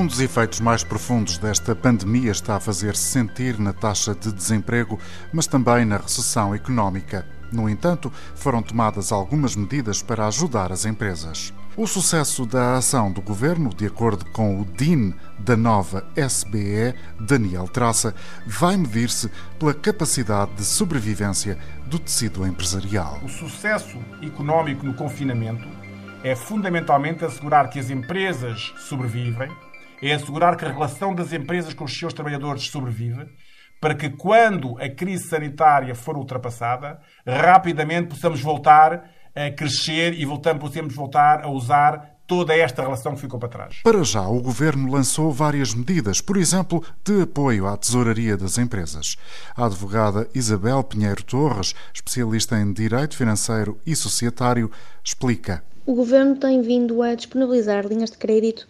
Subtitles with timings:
[0.00, 4.98] Um dos efeitos mais profundos desta pandemia está a fazer-se sentir na taxa de desemprego,
[5.30, 7.26] mas também na recessão económica.
[7.52, 11.52] No entanto, foram tomadas algumas medidas para ajudar as empresas.
[11.76, 17.68] O sucesso da ação do governo, de acordo com o DIN da nova SBE, Daniel
[17.68, 18.14] Traça,
[18.46, 23.20] vai medir-se pela capacidade de sobrevivência do tecido empresarial.
[23.22, 25.68] O sucesso económico no confinamento
[26.24, 29.50] é fundamentalmente assegurar que as empresas sobrevivem,
[30.02, 33.26] é assegurar que a relação das empresas com os seus trabalhadores sobrevive,
[33.80, 40.62] para que quando a crise sanitária for ultrapassada, rapidamente possamos voltar a crescer e voltamos,
[40.62, 43.80] podemos voltar a usar toda esta relação que ficou para trás.
[43.82, 49.16] Para já, o Governo lançou várias medidas, por exemplo, de apoio à tesouraria das empresas.
[49.56, 54.70] A advogada Isabel Pinheiro Torres, especialista em Direito Financeiro e Societário,
[55.02, 55.64] explica.
[55.84, 58.64] O Governo tem vindo a disponibilizar linhas de crédito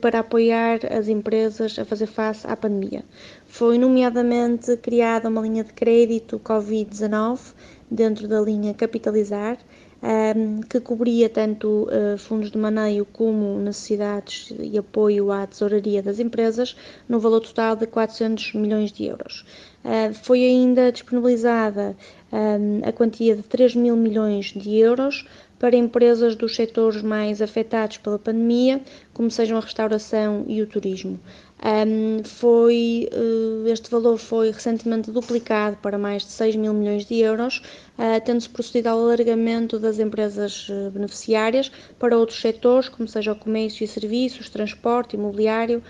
[0.00, 3.04] para apoiar as empresas a fazer face à pandemia.
[3.46, 7.54] Foi, nomeadamente, criada uma linha de crédito Covid-19
[7.90, 9.58] dentro da linha Capitalizar,
[10.04, 16.18] um, que cobria tanto uh, fundos de maneio como necessidades e apoio à tesouraria das
[16.18, 16.76] empresas,
[17.08, 19.46] no valor total de 400 milhões de euros.
[19.82, 21.96] Uh, foi ainda disponibilizada
[22.30, 25.26] um, a quantia de 3 mil milhões de euros
[25.58, 28.80] para empresas dos setores mais afetados pela pandemia,
[29.12, 31.18] como sejam a restauração e o turismo.
[31.64, 37.14] Um, foi, uh, este valor foi recentemente duplicado para mais de 6 mil milhões de
[37.20, 37.62] euros,
[37.96, 43.36] uh, tendo-se procedido ao alargamento das empresas uh, beneficiárias para outros setores, como seja o
[43.36, 45.82] comércio e serviços, transporte, imobiliário,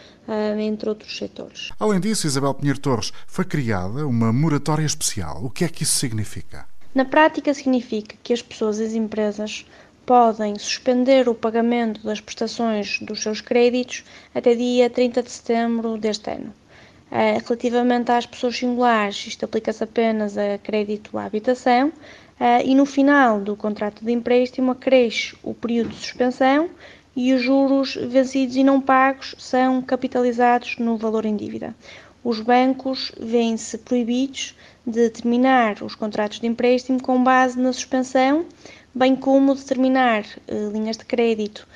[0.59, 1.71] entre outros setores.
[1.79, 5.45] Além disso, Isabel Pinheiro Torres, foi criada uma moratória especial.
[5.45, 6.67] O que é que isso significa?
[6.95, 9.67] Na prática, significa que as pessoas e as empresas
[10.07, 16.31] podem suspender o pagamento das prestações dos seus créditos até dia 30 de setembro deste
[16.31, 16.55] ano.
[17.11, 21.93] Eh, relativamente às pessoas singulares, isto aplica-se apenas a crédito à habitação
[22.39, 26.71] eh, e no final do contrato de empréstimo acresce o período de suspensão
[27.17, 31.75] e os juros vencidos e não pagos são capitalizados no valor em dívida.
[32.23, 34.55] Os bancos vêm-se proibidos
[34.87, 38.47] de terminar os contratos de empréstimo com base na suspensão
[38.95, 41.67] bem como determinar eh, linhas de crédito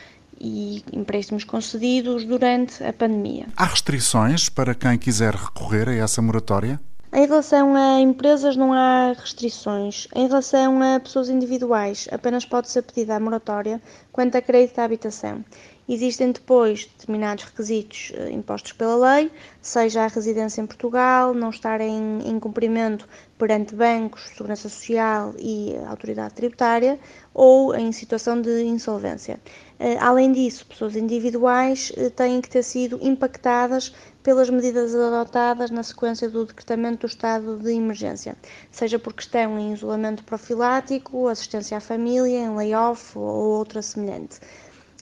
[0.40, 3.48] e empréstimos concedidos durante a pandemia.
[3.56, 6.80] Há restrições para quem quiser recorrer a essa moratória?
[7.12, 10.06] Em relação a empresas, não há restrições.
[10.14, 13.80] Em relação a pessoas individuais, apenas pode ser pedida a moratória
[14.12, 15.42] quanto a crédito à habitação.
[15.88, 19.32] Existem depois determinados requisitos eh, impostos pela lei,
[19.62, 25.74] seja a residência em Portugal, não estar em, em cumprimento perante bancos, segurança social e
[25.86, 27.00] autoridade tributária,
[27.32, 29.40] ou em situação de insolvência.
[29.80, 35.82] Eh, além disso, pessoas individuais eh, têm que ter sido impactadas pelas medidas adotadas na
[35.82, 38.36] sequência do decretamento do estado de emergência,
[38.70, 44.38] seja porque estão em isolamento profilático, assistência à família, em layoff ou outra semelhante.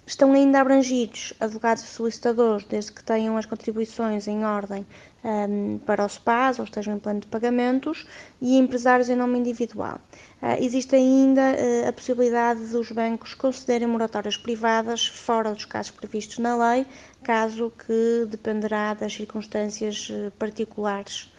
[0.06, 4.86] Estão ainda abrangidos advogados e solicitadores, desde que tenham as contribuições em ordem
[5.24, 8.06] um, para o SPAS ou estejam em plano de pagamentos,
[8.40, 9.98] e empresários em nome individual.
[10.40, 16.38] Uh, existe ainda uh, a possibilidade dos bancos concederem moratórias privadas fora dos casos previstos
[16.38, 16.86] na lei,
[17.24, 21.32] caso que dependerá das circunstâncias uh, particulares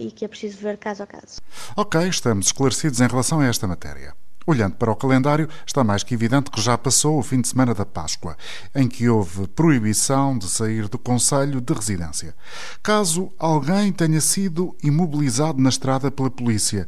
[0.00, 1.38] e que é preciso ver caso a caso.
[1.76, 4.14] Ok, estamos esclarecidos em relação a esta matéria.
[4.46, 7.74] Olhando para o calendário, está mais que evidente que já passou o fim de semana
[7.74, 8.36] da Páscoa,
[8.72, 12.32] em que houve proibição de sair do Conselho de Residência.
[12.80, 16.86] Caso alguém tenha sido imobilizado na estrada pela polícia,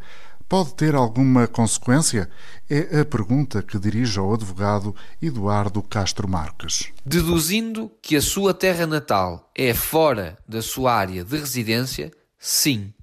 [0.48, 2.30] pode ter alguma consequência?
[2.70, 6.92] É a pergunta que dirige ao advogado Eduardo Castro Marques.
[7.04, 12.94] Deduzindo que a sua terra natal é fora da sua área de residência, sim.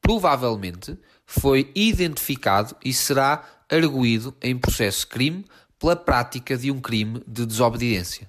[0.00, 5.44] Provavelmente foi identificado e será arguído em processo de crime
[5.78, 8.28] pela prática de um crime de desobediência.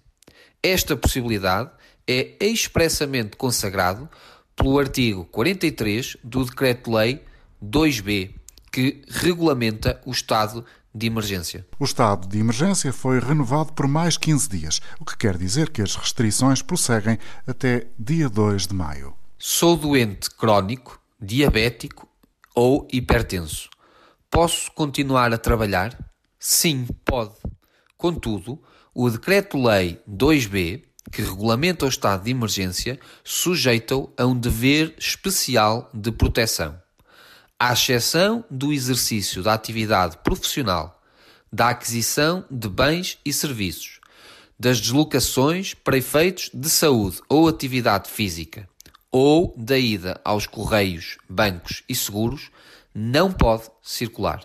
[0.61, 1.71] Esta possibilidade
[2.07, 4.09] é expressamente consagrado
[4.55, 7.23] pelo artigo 43 do Decreto-Lei
[7.63, 8.31] 2B,
[8.71, 11.65] que regulamenta o estado de emergência.
[11.79, 15.81] O estado de emergência foi renovado por mais 15 dias, o que quer dizer que
[15.81, 19.13] as restrições prosseguem até dia 2 de maio.
[19.37, 22.07] Sou doente crónico, diabético
[22.53, 23.69] ou hipertenso.
[24.29, 25.97] Posso continuar a trabalhar?
[26.37, 27.33] Sim, pode.
[27.97, 28.61] Contudo,
[28.93, 36.11] o Decreto-Lei 2B, que regulamenta o estado de emergência, sujeita-o a um dever especial de
[36.11, 36.79] proteção.
[37.59, 41.01] À exceção do exercício da atividade profissional,
[41.51, 43.99] da aquisição de bens e serviços,
[44.59, 48.69] das deslocações para efeitos de saúde ou atividade física,
[49.11, 52.51] ou da ida aos correios, bancos e seguros,
[52.93, 54.41] não pode circular.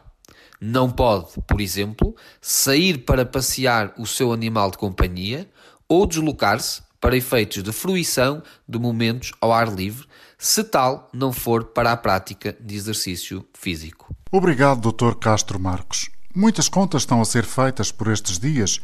[0.60, 5.50] Não pode, por exemplo, sair para passear o seu animal de companhia
[5.88, 10.06] ou deslocar-se para efeitos de fruição de momentos ao ar livre,
[10.38, 14.14] se tal não for para a prática de exercício físico.
[14.32, 15.14] Obrigado, Dr.
[15.16, 16.08] Castro Marcos.
[16.34, 18.80] Muitas contas estão a ser feitas por estes dias,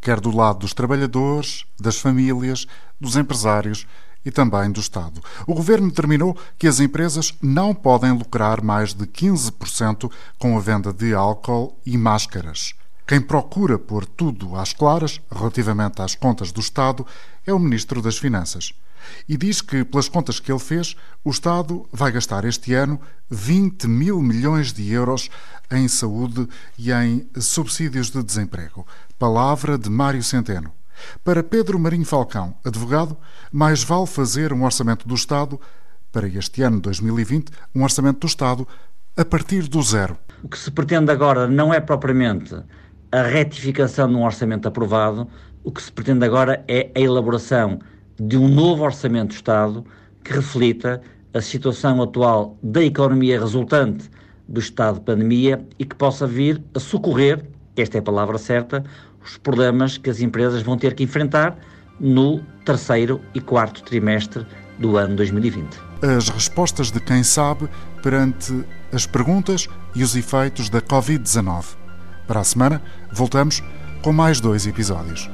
[0.00, 2.66] quer do lado dos trabalhadores, das famílias,
[3.00, 3.86] dos empresários
[4.24, 5.20] e também do Estado.
[5.46, 10.92] O governo determinou que as empresas não podem lucrar mais de 15% com a venda
[10.92, 12.74] de álcool e máscaras.
[13.06, 17.04] Quem procura pôr tudo às claras relativamente às contas do Estado
[17.44, 18.72] é o Ministro das Finanças.
[19.28, 20.94] E diz que, pelas contas que ele fez,
[21.24, 25.28] o Estado vai gastar este ano 20 mil milhões de euros
[25.70, 28.86] em saúde e em subsídios de desemprego.
[29.18, 30.79] Palavra de Mário Centeno.
[31.24, 33.16] Para Pedro Marinho Falcão, advogado,
[33.52, 35.60] mais vale fazer um orçamento do Estado
[36.12, 38.66] para este ano 2020, um orçamento do Estado
[39.16, 40.16] a partir do zero.
[40.42, 42.54] O que se pretende agora não é propriamente
[43.12, 45.28] a retificação de um orçamento aprovado,
[45.62, 47.78] o que se pretende agora é a elaboração
[48.18, 49.84] de um novo orçamento do Estado
[50.24, 51.02] que reflita
[51.32, 54.10] a situação atual da economia resultante
[54.48, 57.44] do estado de pandemia e que possa vir a socorrer,
[57.76, 58.84] esta é a palavra certa,
[59.22, 61.56] os problemas que as empresas vão ter que enfrentar
[61.98, 64.46] no terceiro e quarto trimestre
[64.78, 65.78] do ano 2020.
[66.02, 67.68] As respostas de quem sabe
[68.02, 71.76] perante as perguntas e os efeitos da Covid-19.
[72.26, 72.82] Para a semana,
[73.12, 73.62] voltamos
[74.02, 75.28] com mais dois episódios.